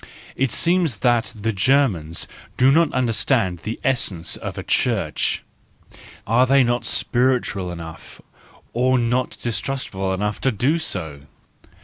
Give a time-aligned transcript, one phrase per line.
[0.35, 5.43] It seems that the Germans do not understand the essence of a Church.
[6.25, 8.19] Are they not spiritual enough,
[8.73, 11.27] or not distrustful enough to do so?